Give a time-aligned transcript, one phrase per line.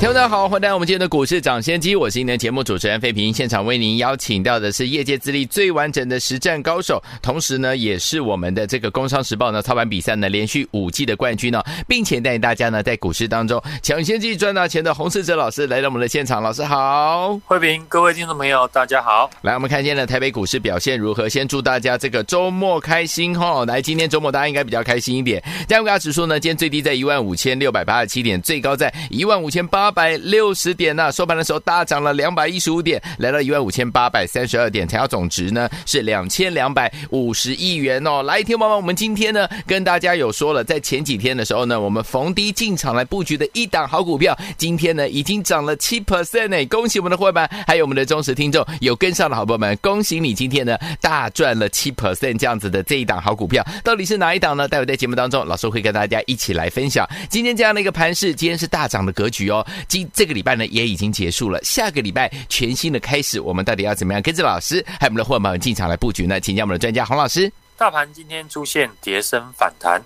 [0.00, 3.30] 听众大家好，欢迎来到我们今天的股市涨先机，我是今天的节目主持人费平。
[3.30, 16.42] 现场为您邀请到的是业界资历最完整的实战高手，同时呢，也是我们的这个《工商时报》呢操盘比赛呢连续五季的冠军呢，并且带领大家呢在股市当中抢先机赚大钱的洪世哲老师来到我们的现场。
[16.42, 19.28] 老师好，慧平，各位听众朋友大家好。
[19.42, 21.28] 来，我们看今天的台北股市表现如何？
[21.28, 23.66] 先祝大家这个周末开心哈！
[23.66, 25.44] 来，今天周末大家应该比较开心一点。
[25.68, 30.70] 加权指数呢，今天最低在一万五千六百八十七点，最高在一万五千八百六十。
[30.80, 38.22] 点呢，收盘的时候大涨了两百一十五点，来到一万五千八百三十二点，成交总值呢是两千两百五十亿元哦。
[38.22, 54.66] 来，听友们，我们今天呢跟大家有说了，在前几天的时候呢，我们逢低进场来布局的一档好股票，今天呢已经涨了七 percent 呢，恭喜我们的伙伴，还有我们的忠实听众有跟上的好朋友们，恭喜你今天呢大赚了七 percent 这样子的这一档好股票，到底是哪一档呢？
[54.66, 57.06] 待会在节目当中，老师会跟大家一起来分享。
[57.28, 59.66] 今天这样的一个盘势，今天是大涨的格局哦。
[59.88, 60.66] 今这个礼拜呢。
[60.70, 66.40] 也已经结束了，下个礼拜全新的开始，我们到底要怎么样跟着老师还有我们的伙伴们进场来布局呢？
[66.40, 67.50] 请教我们的专家洪老师。
[67.76, 70.00] 大盘今天出现跌升反弹，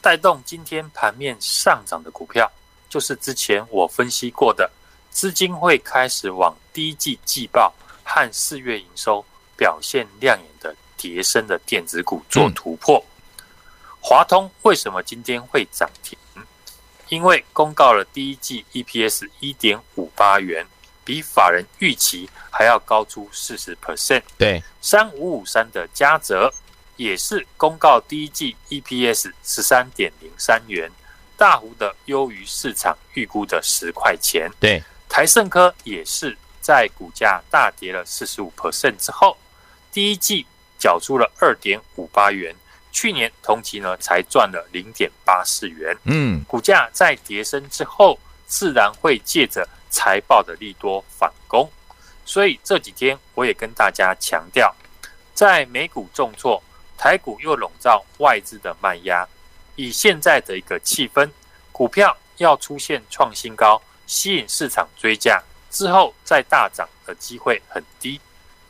[0.00, 2.50] 带动今天盘面上涨的股票，
[2.88, 4.70] 就是之前我分析过的，
[5.10, 7.70] 资金会开始往第一季季报
[8.02, 9.22] 和四月营收
[9.54, 12.96] 表现亮眼的跌升的电子股做突破。
[12.98, 13.44] 嗯、
[14.00, 16.16] 华通为什么今天会涨停？
[17.08, 20.66] 因为公告了第一季 EPS 一点五八元，
[21.04, 24.22] 比法人预期还要高出四十 percent。
[24.36, 26.52] 对，三五五三的嘉泽
[26.96, 30.90] 也是公告第一季 EPS 十三点零三元，
[31.36, 34.50] 大幅的优于市场预估的十块钱。
[34.58, 39.36] 对，台盛科也是在股价大跌了四十五 percent 之后，
[39.92, 40.44] 第一季
[40.78, 42.54] 缴出了二点五八元。
[42.96, 45.94] 去年同期呢，才赚了零点八四元。
[46.04, 51.70] 嗯，股价在跌升之后，自然会借着财报的利多反攻。
[52.24, 54.74] 所以这几天我也跟大家强调，
[55.34, 56.62] 在美股重挫，
[56.96, 59.28] 台股又笼罩外资的卖压，
[59.74, 61.28] 以现在的一个气氛，
[61.72, 68.18] 股票要出现创新高，吸引市场追价之后再大涨的机会很低。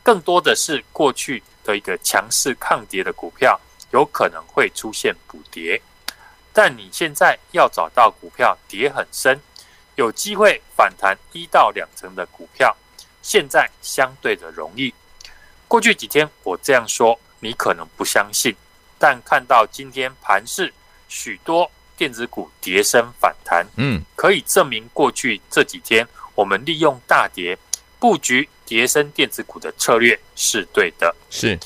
[0.03, 3.61] 更多的是过去的一个强势抗跌的股票。
[3.91, 5.81] 有可能会出现补跌，
[6.53, 9.41] 但你现在要找到股票跌很深，
[9.95, 12.77] 有机会反弹一到两成的股票，
[13.23, 14.93] 现在相对的容易。
[15.69, 18.55] 过去几天我这样说，你可能不相信，
[18.99, 20.73] 但看到今天盘市，
[21.09, 27.57] 许多电子股跌升反弹，嗯，可以证明过去这几天我们利用大跌
[27.99, 31.59] 布局跌升电子股的策略是对的，是。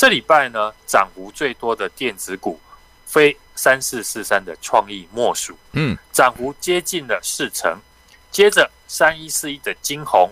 [0.00, 2.58] 这礼拜呢，涨幅最多的电子股，
[3.04, 5.54] 非三四四三的创意莫属。
[5.72, 7.78] 嗯，涨幅接近了四成。
[8.30, 10.30] 接着三一四一的金红，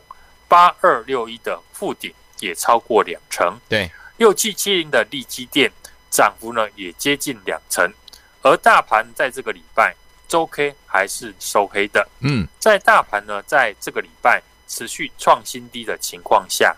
[0.49, 3.61] 八二六一的富鼎也超过两成。
[3.69, 5.71] 对，六七七零的力积电，
[6.09, 7.93] 涨幅呢也接近两成。
[8.41, 9.95] 而大盘在这个礼拜
[10.27, 12.09] 周 K 还是收黑的。
[12.21, 16.75] 嗯，在大盘呢在这个礼拜持续创新低的情况下，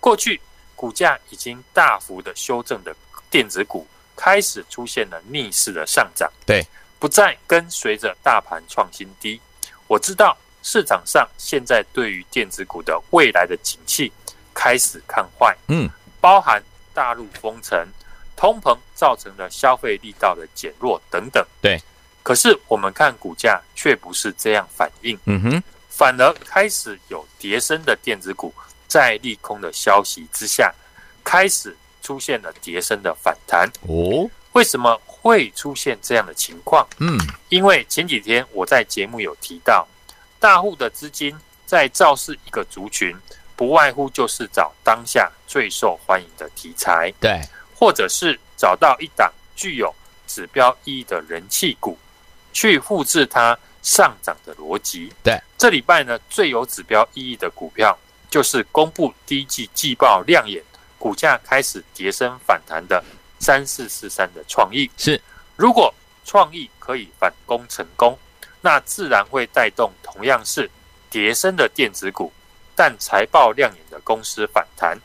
[0.00, 0.40] 过去。
[0.74, 2.94] 股价已经大幅的修正的
[3.30, 3.86] 电子股
[4.16, 6.64] 开始出现了逆势的上涨，对，
[6.98, 9.40] 不再跟随着大盘创新低。
[9.86, 14.12] 我知道市场上现在对于电子股的未来的景气
[14.54, 15.88] 开始看坏，嗯，
[16.20, 16.62] 包含
[16.92, 17.86] 大陆封城、
[18.36, 21.80] 通膨造成的消费力道的减弱等等，对。
[22.22, 28.54] 可是我们看股价却不是这样反应，嗯哼，反而开始有跌升的电子股。
[28.94, 30.72] 在利空的消息之下，
[31.24, 33.68] 开始出现了跌升的反弹。
[33.88, 36.86] 哦，为什么会出现这样的情况？
[37.00, 37.18] 嗯，
[37.48, 39.84] 因为前几天我在节目有提到，
[40.38, 41.36] 大户的资金
[41.66, 43.12] 在造势一个族群，
[43.56, 47.40] 不外乎就是找当下最受欢迎的题材，对，
[47.74, 49.92] 或者是找到一档具有
[50.28, 51.98] 指标意义的人气股，
[52.52, 55.12] 去复制它上涨的逻辑。
[55.24, 57.98] 对，这礼拜呢，最有指标意义的股票。
[58.30, 60.62] 就是公布第一季季报亮眼，
[60.98, 63.02] 股价开始跌升反弹的
[63.38, 65.20] 三四四三的创意是，
[65.56, 65.92] 如果
[66.24, 68.18] 创意可以反攻成功，
[68.60, 70.70] 那自然会带动同样是
[71.10, 72.32] 跌升的电子股，
[72.74, 74.98] 但财报亮眼的公司反弹。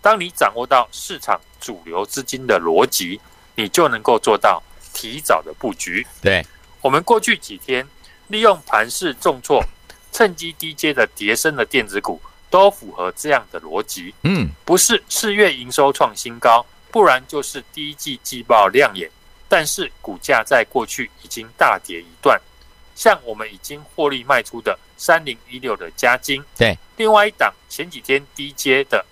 [0.00, 3.20] 当你掌握到市场主流资金的逻辑，
[3.54, 4.60] 你就能够做到
[4.92, 6.04] 提早的布局。
[6.20, 6.44] 对，
[6.80, 7.86] 我们过去几天
[8.26, 9.62] 利用盘势重挫，
[10.10, 12.20] 趁机低阶的跌升的电子股，
[12.52, 14.14] 都符合这样的逻辑。
[14.24, 19.10] 嗯，不是四月营收创新高，不然就是第一季季报亮眼，
[19.48, 22.38] 但是股价在过去已经大跌一段。
[22.94, 29.02] 像我们已经获利卖出的三零一六的加金，对，另外一档前几天低接的。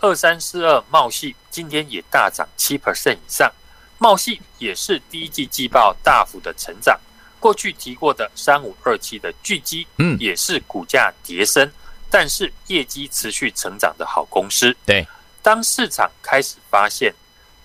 [0.00, 3.52] 二三四二茂系今天也大涨七 percent 以上，
[3.98, 6.98] 茂系也是第一季季报大幅的成长。
[7.38, 11.70] 过去提过的三五二七的巨基，嗯，也是股价跌深，
[12.10, 14.76] 但是业绩持续成长的好公司。
[14.84, 15.06] 对，
[15.42, 17.14] 当市场开始发现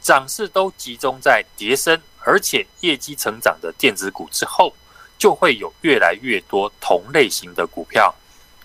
[0.02, 4.74] 涨势都集中在跌升而且业绩成长的电子股之后，
[5.18, 8.14] 就会有越来越多同类型的股票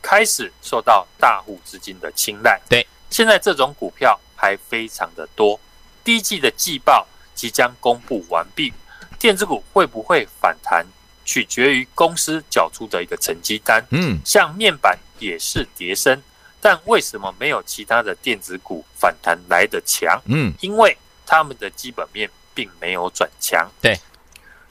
[0.02, 2.60] 开始受到大户资金的青睐。
[2.68, 2.86] 对。
[3.10, 5.58] 现在这种股票还非常的多，
[6.04, 7.04] 第一季的季报
[7.34, 8.72] 即将公布完毕，
[9.18, 10.86] 电子股会不会反弹，
[11.24, 13.84] 取决于公司缴出的一个成绩单。
[13.90, 16.20] 嗯，像面板也是跌升，
[16.60, 20.20] 但为什么没有其他的电子股反弹来得强？
[20.26, 23.70] 嗯，因为他们的基本面并没有转强。
[23.80, 23.96] 对，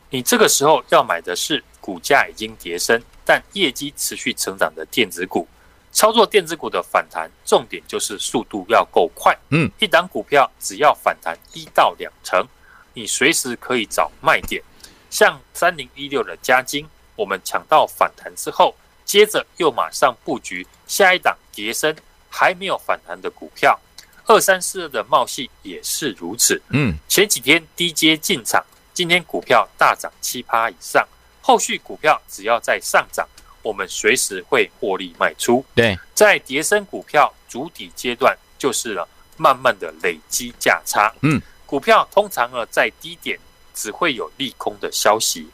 [0.10, 5.48] 你这个时候要买的是股价已经跌升，但业绩持续成长的电子股。
[5.92, 9.36] 操作电子股的反弹，重点就是速度要够快。
[9.50, 12.46] 嗯，一档股票只要反弹一到两成，
[12.94, 14.62] 你随时可以找卖点。
[15.10, 18.76] 像三零一六的加金，我们抢到反弹之后，
[19.10, 21.96] 接着又马上布局下一档跌升
[22.30, 23.80] 还没有反弹的股票。
[24.28, 26.62] 二三四二的茂系也是如此。
[26.70, 28.64] 嗯，前几天低阶进场，
[28.94, 31.04] 今天股票大涨七趴以上，
[31.42, 33.28] 后续股票只要再上涨。
[33.64, 35.66] 我们随时会获利卖出。
[35.74, 41.12] 对，在跌升股票主底阶段，就是了，慢慢的累积价差。
[41.24, 43.40] 嗯，股票通常呢在低点
[43.74, 45.50] 只会有利空的消息，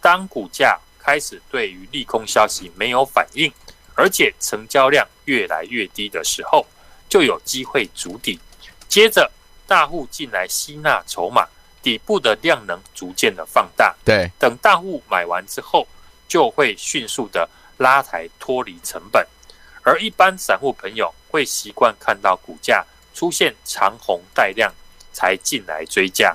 [0.00, 3.52] 当股价开始对于利空消息没有反应，
[3.94, 6.64] 而且成交量越来越低的时候，
[7.08, 8.38] 就有机会筑底。
[8.88, 9.30] 接着
[9.66, 11.48] 大户进来吸纳筹码，
[11.82, 13.94] 底部的量能逐渐的放大。
[14.04, 15.86] 对，等大户买完之后。
[16.28, 17.46] 就会迅速的
[17.76, 19.22] 拉抬脱离成本，
[19.82, 22.82] 而一般散户朋友会习惯看到股价
[23.12, 24.72] 出现长红带量
[25.12, 26.34] 才进来追价，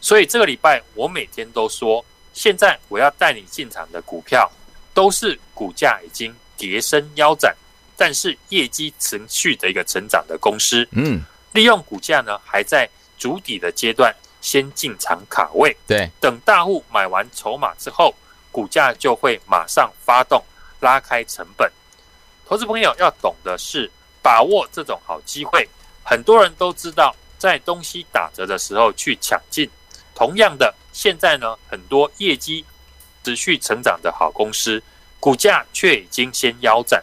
[0.00, 2.04] 所以这个礼拜我每天都说，
[2.36, 4.48] 现在我要带你进场的股票
[4.92, 7.56] 都是股价已经跌升腰斩，
[7.96, 12.88] 但是业绩持续的一个成长的公司，嗯，利用股价呢还在
[13.18, 18.14] 筑底的阶段，先进场卡位，对，等大户买完筹码之后。
[18.52, 20.42] 股价就会马上发动
[20.80, 21.70] 拉开成本，
[22.46, 23.90] 投资朋友要懂的是
[24.22, 25.68] 把握这种好机会。
[26.02, 29.68] 很多人都知道在东西打折的时候去抢进，
[30.16, 32.64] 同样的，现在呢，很多业绩
[33.22, 34.82] 持续成长的好公司，
[35.20, 37.00] 股价却已经先腰斩。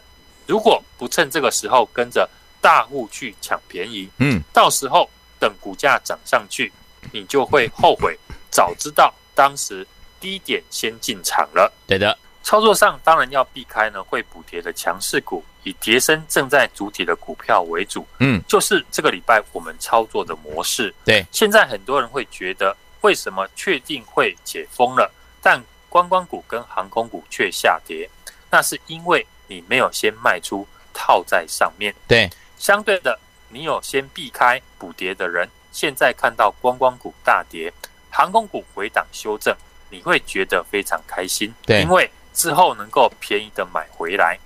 [0.47, 2.29] 如果不趁这个时候跟着
[2.59, 6.73] 大户去抢便宜，嗯，到时候等股价涨上去，
[7.13, 8.19] 你就会后悔，
[8.51, 9.87] 早知道当时。
[10.23, 12.17] 低点先进场了，对的。
[12.43, 18.07] 操作上当然要避开呢会补跌的强势股，以跌升正在主体的股票为主。
[18.19, 20.95] 嗯，就是这个礼拜我们操作的模式。
[21.03, 25.09] 对，现在很多人会觉得，为什么确定会解封了，
[25.41, 28.09] 但观光股跟航空股却下跌？
[28.49, 31.93] 那是因为你没有先卖出套在上面。
[32.07, 33.19] 对，相对的，
[33.49, 37.71] 你有先避开补跌的人，现在看到观光股大跌，
[38.09, 39.55] 航空股回档修正。
[39.89, 44.39] 你会觉得非常开心，对，因为之后能够便宜的买回来。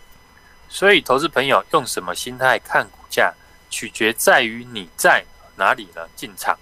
[0.68, 3.34] 所以，投资朋友用什么心态看股价，
[3.70, 5.24] 取决在于你在
[5.56, 6.06] 哪里呢？
[6.18, 6.58] 进场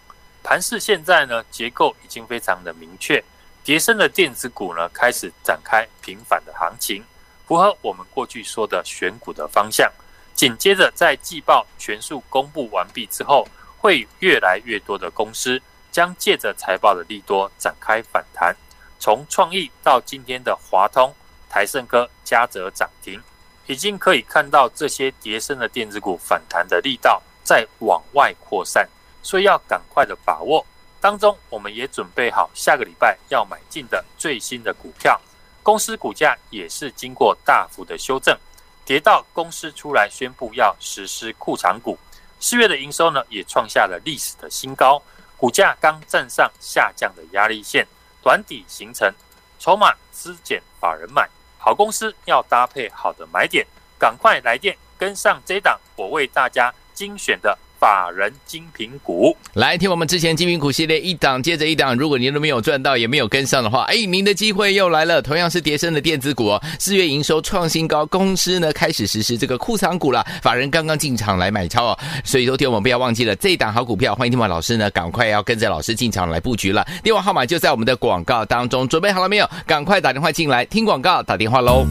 [0.45, 3.21] 盘势现在呢，结构已经非常的明确，
[3.63, 7.03] 跌升的电子股呢开始展开平反的行情，
[7.47, 9.91] 符合我们过去说的选股的方向。
[10.35, 13.47] 紧接着，在季报全数公布完毕之后，
[13.79, 15.59] 会越来越多的公司
[15.91, 18.55] 将借着财报的利多展开反弹。
[18.99, 21.11] 从创意到今天的华通、
[21.49, 23.19] 台盛科、嘉泽涨停，
[23.65, 28.87] 已经可以看到这些跌升的电子股反弹的力道在往外扩散，
[29.25, 30.63] 所以要赶快的把握。
[31.01, 35.19] 当中，我们也准备好下个礼拜要买进的最新的股票。
[35.63, 38.37] 公司股价也是经过大幅的修正，
[38.85, 41.97] 跌到公司出来宣布要实施库藏股，
[42.39, 45.01] 四月的营收呢也创下了历史的新高，
[45.37, 47.87] 股价刚站上下降的压力线。
[48.21, 49.11] 短底形成，
[49.57, 51.27] 筹码资减法人买，
[51.57, 53.65] 好公司要搭配好的买点，
[53.97, 59.35] 赶快来电跟上这档我为大家精选的法人精品股。
[59.53, 65.21] 来听我们之前精品股系列一档接着一档，如果您都没有赚到，也没有跟上的话，哎，您的机会又来了。
[65.21, 76.85] 同样是跌升的电子股，四月营收创新高，公司呢开始实施这个库藏股了，法人刚刚进场来买超哦，所以昨天我们不要忘记了这一档好股票，欢迎听完老师呢赶快要跟着老师进场来布局了。
[77.03, 79.49] 电话号码就在我们的广告当中，准备好了没有？
[79.65, 81.85] 赶快打电话进来听广告，打电话喽。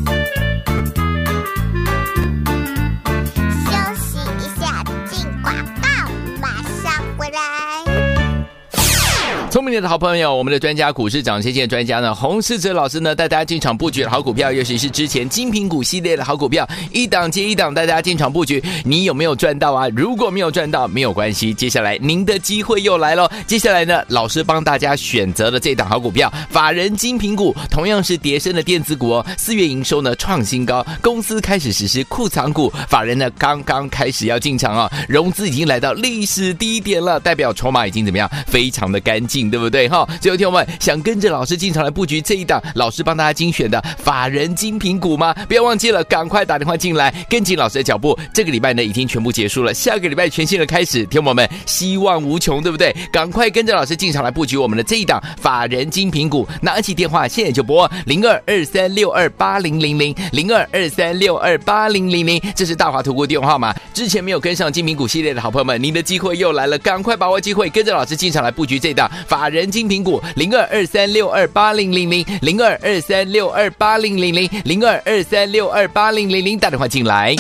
[9.55, 19.89] 聪明点的好朋友，我们的专家股市涨先见专家呢，洪世哲老师呢带大家进场布局的好股票，尤其是之前精品股系列的好股票，一档接一档带大家进场布局，你有没有赚到啊？
[19.95, 23.31] 如果没有赚到，没有关系，接下来您的机会又来喽。
[23.47, 29.27] 接下来呢，老师帮大家选择了这档好股票，法人精品股，同样是跌深的电子股哦。
[29.39, 38.29] 四月营收呢创新高，公司开始实施库藏股，法人呢刚刚开始要进场啊、哦，融资已经来到历史低点了，代表筹码已经怎么样？
[38.49, 39.44] 非常的干净。
[39.51, 40.07] 对不对哈？
[40.21, 45.35] 最后听我们想跟着老师进场来布局这一档老师帮大家精选的法人精品股吗？
[45.49, 48.19] 不要忘记了，赶快打电话进来，跟紧老师的脚步。
[48.33, 51.05] 这个礼拜呢已经全部结束了，下个礼拜全新的开始。
[51.07, 52.95] 听我们希望无穷，对不对？
[53.13, 56.47] 赶快跟着老师进场来布局我们的这一档法人精品股。
[56.63, 63.75] 拿起电话现在就拨零二二三六二八零零零零二二三六二八零零零，这是大华图顾电话号码。
[63.93, 69.11] 之前没有跟上精品股系列的好朋友们，您的机会又来了，赶快把握机会，跟着老师进场来布局这一档。
[69.37, 77.35] 法人金苹果零二二三六二八零零零零二二三六二八零零零零二二三六二八零零零，打电话进来。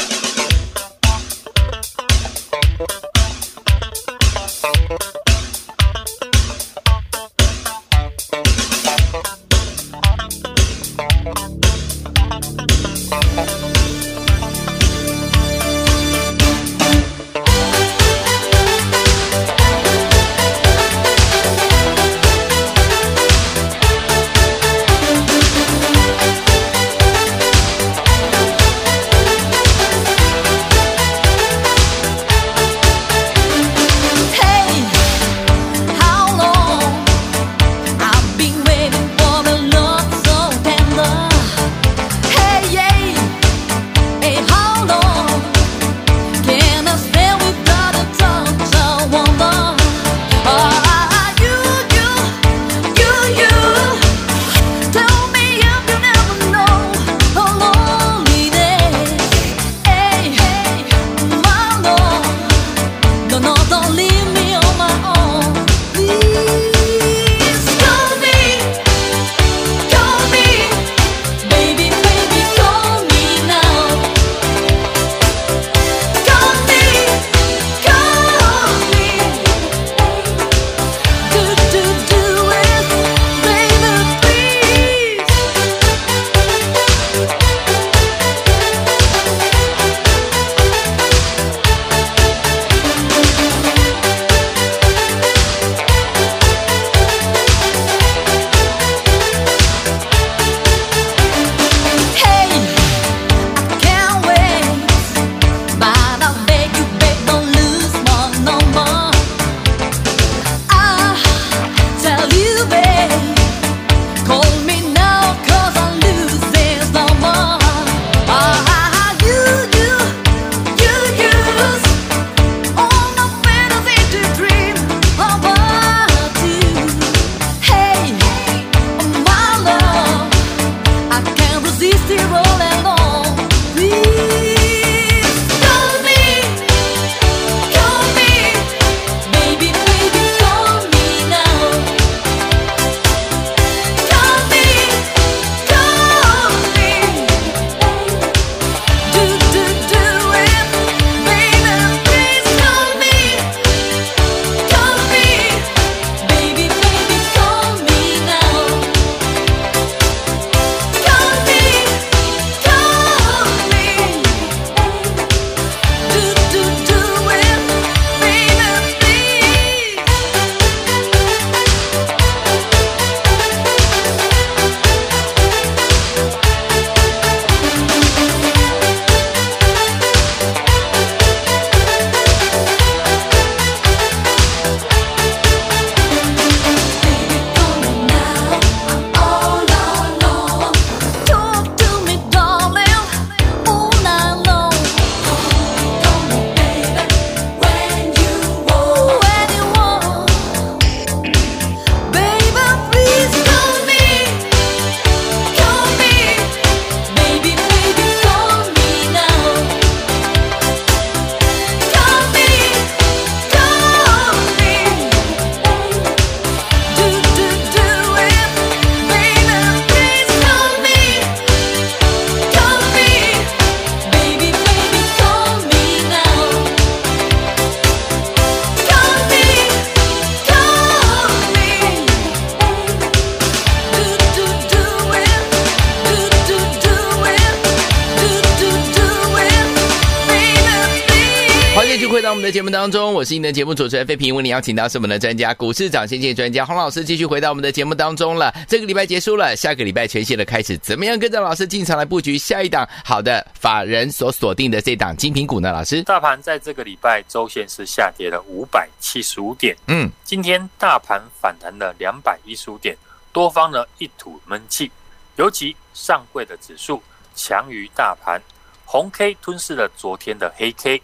[242.55, 248.55] 节目当中，我是你的节目主持人费平，为你邀请到是我们的专家，股市涨先见专家洪老师，继续回到我们的节目当中了。
[248.69, 255.73] 这个礼拜结束了，下个礼拜全新的开始，怎么样跟着老师进场来布局下一档好的法人所锁定的这档精品股呢？
[255.73, 262.97] 老师，大盘在这个礼拜周线是下跌了五百七十五点，嗯，今天大盘反弹了两百一十五点，
[263.33, 264.89] 多方呢一吐闷气，
[265.35, 267.03] 尤其上柜的指数
[267.35, 268.41] 强于大盘，
[268.85, 271.03] 红 K 吞噬了昨天的黑 K。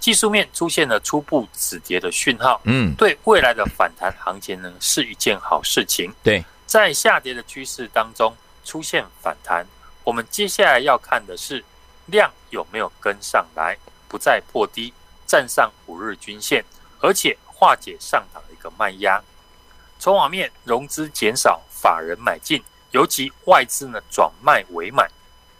[0.00, 6.10] 技术面出现了初步止跌的讯号，嗯，对未来的反弹行情呢是一件好事情。
[6.22, 9.66] 对，在下跌的趋势当中出现反弹，
[10.02, 11.62] 我们接下来要看的是
[12.06, 13.76] 量有没有跟上来，
[14.08, 14.92] 不再破低，
[15.26, 16.64] 站上五日均线，
[17.00, 19.22] 而且化解上档的一个卖压。
[19.98, 25.06] 筹码面融资减少，法人买进，尤其外资呢转卖为买。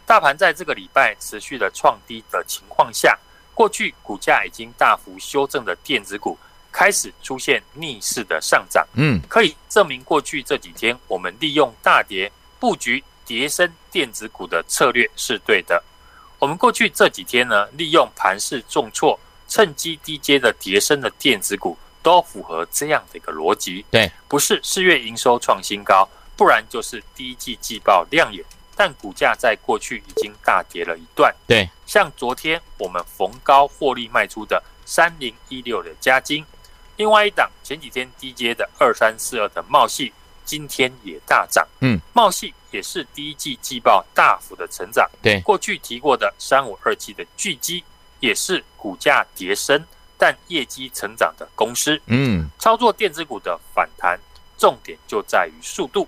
[0.07, 3.15] 大盘在这个礼拜持续的创低的情况下。
[3.61, 6.35] 过去股价已经大幅修正的电子股
[6.71, 15.83] 开始出现逆势的上涨，嗯，可以证明过去这几天我们利用大跌布局跌升电子股的策略是对的。
[16.39, 23.85] 我们过去这几天呢，利用盘势重挫，趁机低阶的跌升的电子股都符合这样的一个逻辑。
[23.91, 28.43] 对，不是四月营收创新高，不然就是第一季季报亮眼。
[28.75, 36.43] 但股价在过去已经大跌了一段，对，像昨天我们逢高获利卖出的三零一六的加金，
[36.95, 40.11] 另外一档前几天低阶的二三四二的茂矽，
[40.45, 47.83] 今天也大涨，嗯，茂矽也是第一季季报大幅的成长，对，过去提过的三五二七的巨基，
[48.19, 49.85] 也是股价跌升
[50.17, 54.19] 但业绩成长的公司，嗯，操作电子股的反弹，
[54.57, 56.07] 重点就在于速度。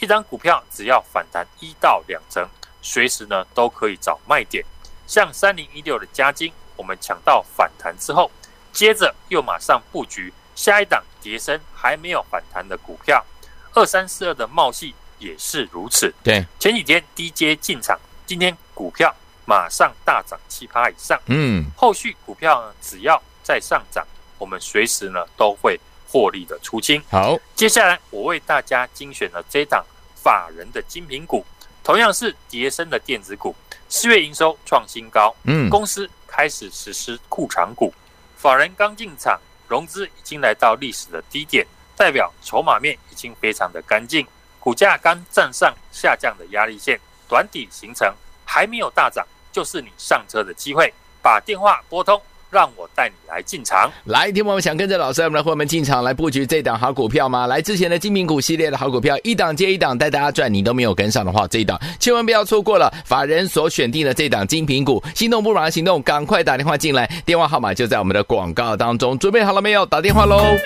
[0.00, 2.46] 一张股票只要反弹一到两成，
[2.82, 4.64] 随时呢都可以找卖点。
[5.06, 8.30] 像三零一六的加金，我们抢到反弹之后，
[8.72, 13.24] 接着又马上布局下一档跌升还没有反弹的股票。
[13.72, 16.12] 二三四二的茂系也是如此。
[16.22, 19.14] 对，前几天低阶进场，今天股票
[19.46, 21.20] 马上大涨七趴以上。
[21.26, 24.06] 嗯，后续股票呢只要再上涨，
[24.38, 25.78] 我们随时呢都会。
[26.14, 27.02] 获利的出清。
[27.10, 31.44] 好，接下来我为大家精选了这档法人的精品股，
[31.82, 33.52] 同样是跌深的电子股，
[33.88, 37.92] 四月营收创新高，嗯，公司开始实施库藏股，
[38.36, 44.24] 法人刚进场，融资已经来到历史的低点，代表筹码面已经非常的干净，
[44.60, 46.96] 股价刚站上下降的压力线，
[47.28, 52.22] 短底形成，还没有大涨，就是你上车的机会，把电话拨通。
[52.54, 53.90] 让我带你来进场。
[54.04, 57.48] 来，听我们想跟着老师，我们来和我们进场来布局这档好股票吗？
[57.48, 62.88] 来，之前的精品股系列的好股票，一档接一档带大家赚，你都没有跟上的话，这一档千万不要错过了。
[63.04, 69.18] 法人所选定的这档金品股，心动不如马上行动，赶快打电话进来，电话号码就在我们的广告当中。
[69.18, 69.84] 准备好了没有？
[69.84, 70.56] 打电话喽！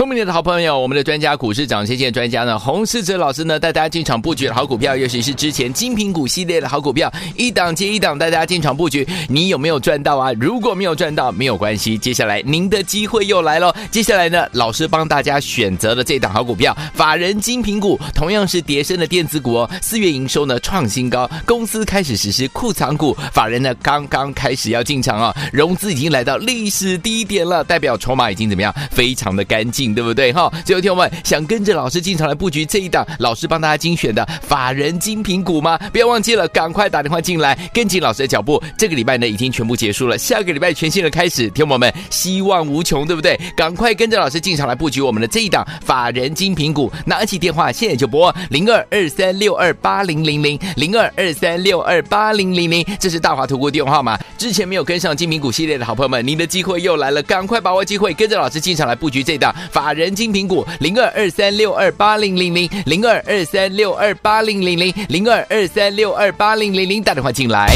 [0.00, 10.32] 聪明的好朋友，我们的专家股市涨先见专家呢，洪世哲老师呢，带大家进场布局的好股票，尤其是之前精品股系列的好股票，一档接一档带大家进场布局，你有没有赚到啊？
[10.40, 13.70] 如果没有赚到，没有关系，接下来您的机会又来喽。
[13.90, 19.70] 接下来呢，老师帮大家选择了这档好股票，法人精品股，同样是跌深的电子股哦。
[19.82, 28.74] 四月营收呢创新高，公司开始实施库藏股，法人呢刚刚开始要进场啊、哦，融资已经来到历史低点了，代表筹码已经怎么样？
[28.90, 29.89] 非常的干净。
[29.94, 30.52] 对不对哈？
[30.64, 35.78] 最后听我们想跟着老师进场来布局这一档老师帮大家精选的法人精品股吗？
[35.92, 38.62] 不要忘记了，赶快打电话进来，跟紧老师的脚步。
[38.76, 43.38] 这个礼拜呢已经全部结束了，下个礼拜全新的开始，听我们希望无穷，对不对？
[43.56, 46.90] 赶快跟着老师进场来布局我们的这一档法人精品股。
[47.06, 54.18] 拿起电话现在就拨零二二三六二八零零零零二二三六二八零零零，这是大华图顾电话号码。
[54.36, 67.68] 之前没有跟上精品股系列的好朋友们，您的机会又来了，赶快把握机会，跟着老师进场来布局这一档法人金苹果零二二三六二八零零零零二二三六二八零零零零二二三六二八零零零，打电话进来。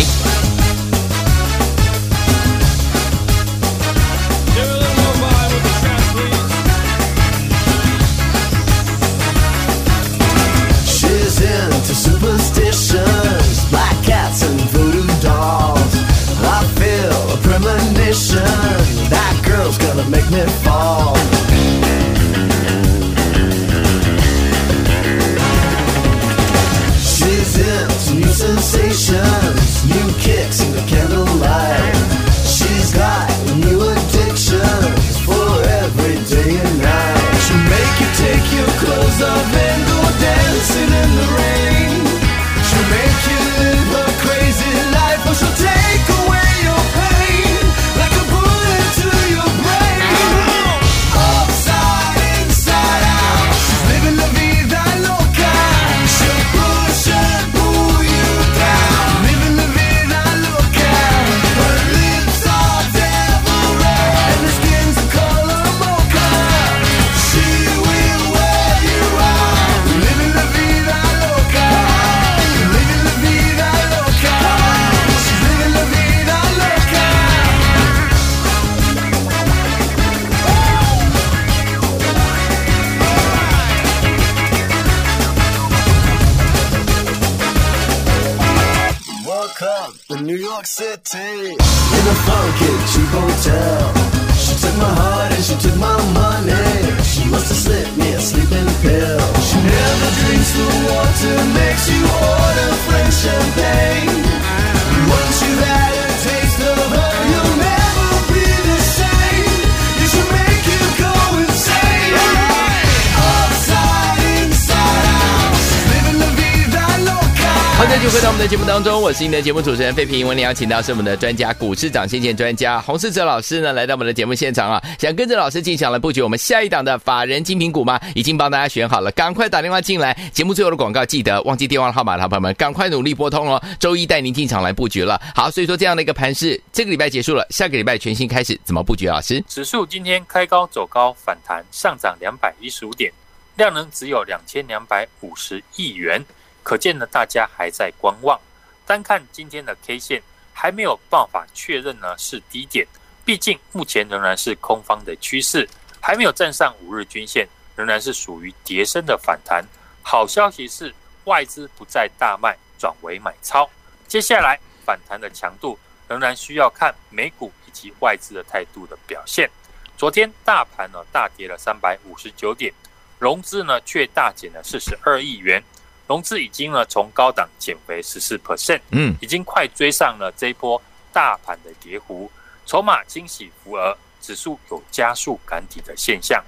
[118.05, 120.27] 就回到我们的节目当中，我是您的节目主持人费平。
[120.27, 127.99] 我们邀请到是我们的专家，股市涨先见专家洪世哲老师呢，来到我们的节目现场啊，想跟着老师进场来布局我们下一档的法人精品股吗？
[128.15, 130.13] 已经帮大家选好了，赶快打电话进来。
[130.35, 133.59] 节目最后的广告记得忘记电话号码的好朋友们，赶快努力拨通哦。
[133.81, 135.19] 周一带您进场来布局了。
[135.35, 139.09] 好，所以说这样的一个盘势，这个礼拜结束了，下个礼拜全新开始，怎么布局？
[139.09, 143.11] 老师，指数今天开高走高反弹，上涨两百一十五点，
[143.57, 146.23] 量能只有两千两百五十亿元，
[146.65, 148.41] 可见呢大家还在观望。
[148.87, 150.23] 单看今天的 K 线，
[150.53, 152.87] 还没有办法确认呢是低点，
[153.25, 155.69] 毕竟目前仍然是空方的趋势，
[156.01, 157.47] 还没有站上五日均线，
[157.77, 159.65] 仍然是属于跌升的反弹。
[160.03, 160.93] 好消息是
[161.25, 163.69] 外资不再大卖，转为买超。
[164.07, 169.49] 接下来反弹的强度仍然需要看美股以及外资的态度的表现。
[169.97, 172.73] 昨天大盘呢大跌了三百五十九点，
[173.19, 175.63] 融资呢却大减了四十二亿元。
[176.07, 180.81] 融资已经呢从高档减回十四 percent，嗯，已经快追上了这一波
[181.13, 182.31] 大盘的跌幅，
[182.67, 186.45] 筹码清洗浮额，指数有加速赶底的现象。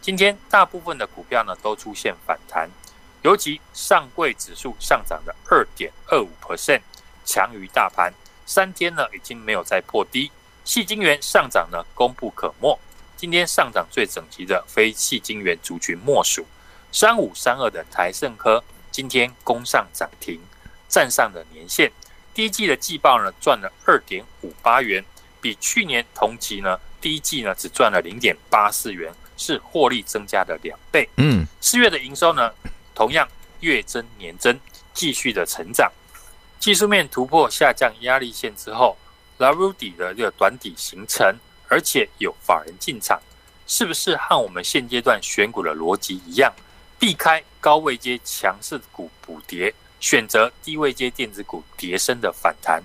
[0.00, 2.70] 今天大部分的股票呢都出现反弹，
[3.22, 6.80] 尤其上柜指数上涨的二点二五 percent，
[7.24, 8.12] 强于大盘，
[8.46, 10.30] 三天呢已经没有再破低。
[10.64, 12.78] 细晶元上涨呢功不可没，
[13.16, 16.46] 今天上涨最整齐的非细晶元族群莫属，
[16.92, 18.62] 三五三二的台盛科。
[18.90, 20.40] 今天攻上涨停，
[20.88, 21.90] 站上了年线。
[22.34, 25.04] 第一季的季报呢，赚了二点五八元，
[25.40, 31.08] 比去年同期呢，第一季呢只赚了零点八四元，是获利增加的两倍。
[31.16, 32.52] 嗯，四月的营收呢，
[32.94, 33.28] 同样
[33.60, 34.58] 月增年增，
[34.94, 35.90] 继续的成长。
[36.58, 38.96] 技术面突破下降压力线之后，
[39.38, 41.34] 拉入底的这个短底形成，
[41.68, 43.20] 而且有法人进场，
[43.66, 46.52] 是不是和我们现阶段选股的逻辑一样？
[47.00, 52.82] 避开高位阶强势股补跌，选择低位阶电子股跌升的反弹。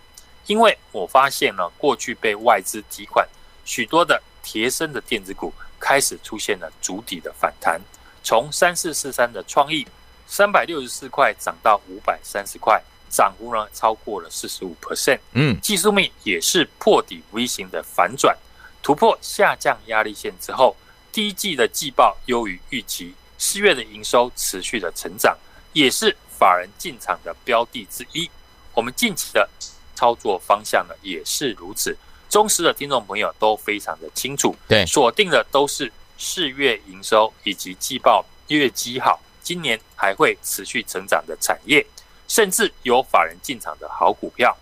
[0.47, 3.27] 因为我发现呢，过去被外资提款
[3.65, 7.81] 许多的贴身的电子股开始出现了主底的反弹。
[8.23, 9.85] 从三四四三的创意
[10.25, 15.19] 三百六十四块涨到五百三十块，涨幅呢超过了四十五 percent。
[15.33, 18.37] 嗯，技术面也是破底 V 型的反转，
[18.81, 20.77] 突破下降压力线之后，
[21.11, 23.13] 第一季的季报优于预期。
[23.37, 25.37] 四月的营收持续的成长，
[25.73, 28.29] 也是法人进场的标的之一。
[28.73, 29.49] 我们近期的
[29.95, 31.95] 操作方向呢，也是如此。
[32.29, 41.85] 忠实的听众朋友都非常的清楚，对，锁定的都是四月营收以及季报月绩好，今年还会持续成长的产业，
[42.27, 44.57] 甚至有法人进场的好股票。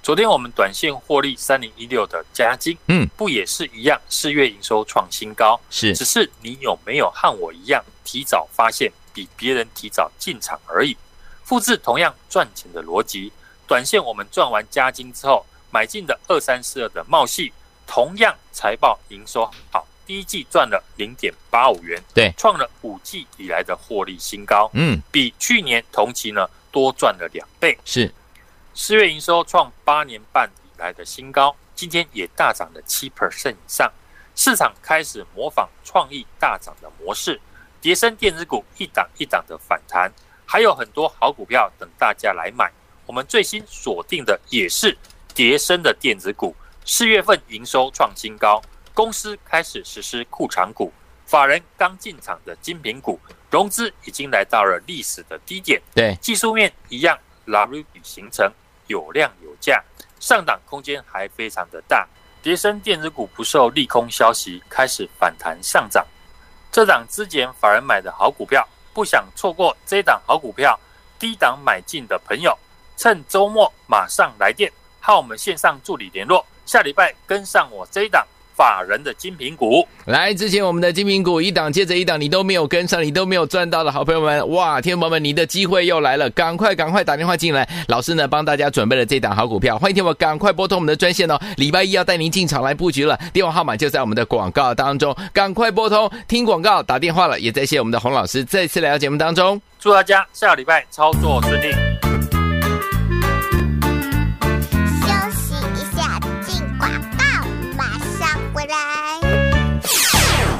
[0.00, 4.00] 昨天我们短线获利三零一六的加金，嗯，不也是一样？
[4.08, 10.96] 四月营收创新高，是，只是你有没有和我一样提早发现，比别人提早进场而已。
[11.44, 13.32] 复制同样赚钱的逻辑，
[13.66, 17.52] 短线我们赚完加金之后，买进的二三四二的茂系，
[17.86, 28.12] 同样财报营收好，第一季赚了零点八五元，对，创了五季以来的获利新高，嗯，比去年同期呢多赚了两倍，是。
[28.74, 33.92] 四月营收创八年半以来的新高，今天也大涨了七 percent 以上。
[34.34, 37.38] 市场开始模仿创意大涨的模式，
[37.82, 40.08] 跌深电子股一档一档的反弹，
[40.46, 42.70] 还有很多好股票等大家来买。
[43.06, 44.96] 我们最新锁定的也是
[45.34, 46.54] 跌深的电子股。
[46.84, 48.62] 四月份营收创新高，
[48.94, 50.92] 公司开始实施库藏股，
[51.26, 53.18] 法人刚进场的精品股
[53.50, 55.82] 融资已经来到了历史的低点。
[55.92, 58.50] 对，技术面一样，拉瑞比形成。
[58.88, 59.82] 有量有价，
[60.20, 62.06] 上档空间还非常的大。
[62.42, 66.04] 跌深电子股不受利空消息开始反弹上涨，
[66.72, 70.80] 这档之前法人买的好股票，不想错过这档好股票，
[71.18, 72.58] 低档买进的朋友，
[72.96, 78.26] 趁周末马上来电，和我们线上助理联络，下礼拜跟上我这一档。
[78.54, 102.11] 法人的精品股，来，之前我们的精品股一档接着一档，你都没有跟上，你都没有赚到的好朋友们，哇，天宝们，你的机会又来了，赶快赶快打电话进来，老师呢帮大家准备了这档好股票，欢迎天宝赶快拨通我们的专线哦，礼拜一要带您进场来布局了，电话号码就在我们的广告当中，赶快拨通听广告打电话了，也再谢我们的洪老师再次来到节目当中，祝大家下个礼拜操作顺利。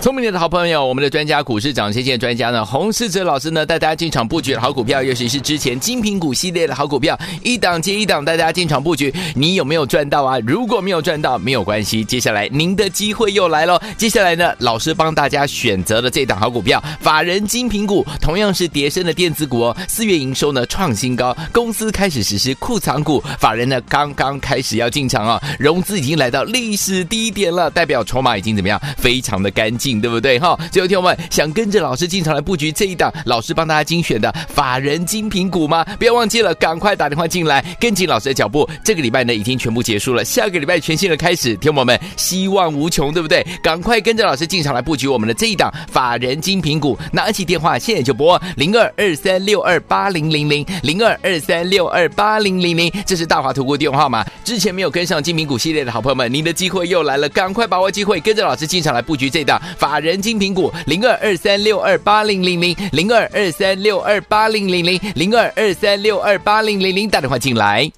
[0.03, 10.41] 聪明点的好朋友，我们的专家股市涨先线专家呢，洪世哲老师呢带大家进场布局的好股票，尤其是之前精品股系列的好股票，一档接一档带大家进场布局，你有没有赚到啊？
[10.45, 13.81] 如果没有赚到，没有关系，接下来您的机会又来喽。
[13.97, 19.77] 接下来呢，老师帮大家选择了这档好股票，法人精品股，同样是跌深的电子股哦。
[19.87, 28.83] 四月营收呢创新高，公司开始实施库藏股，法人呢刚刚开始要进场啊、哦，融资已经来到历史低点了，代表筹码已经怎么样？
[28.99, 29.92] 非常的干净。
[30.01, 30.59] 对不对哈？
[30.71, 35.85] 最后听我们想跟着老师进场来布局这一档老师帮大家精选的法人精品股吗？
[35.99, 38.69] 不要忘记了，赶快打电话进来，跟紧老师的脚步。
[38.85, 41.57] 这个礼拜呢已经全部结束了，下个礼拜全新的开始。
[41.57, 43.47] 听我们希望无穷，对不对？
[43.63, 46.99] 赶快跟着老师进场来布局我们的这一档法人精品股。
[47.13, 54.25] 拿起电话现在就拨零二二三六二八零零零零二二三六二八零零零，这是大华图顾电话号码。
[54.45, 59.61] 之前没有跟上精品股系列的好朋友们，您的机会又来了，赶快把握机会，跟着老师进场来布局这一档。
[59.83, 67.91] 法人金苹果零二二三六二八零零零零二二三六二八零零零零二二三六二八零零零打电话进来。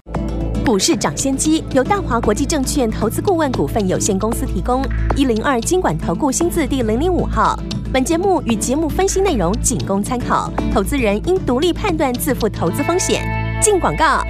[0.64, 4.82] 股市涨先机由大华国际证券投资顾问股份有限公司提供。
[5.14, 7.54] 一零二经管投顾新字第零零五号。
[7.92, 10.50] 本节目与节目分析内容仅供参考。
[10.72, 13.22] 投资人应独立判断自负投资风险。
[13.60, 14.24] 进广告。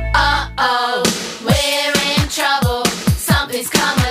[1.44, 2.82] We're in trouble.
[3.16, 4.03] Something's coming.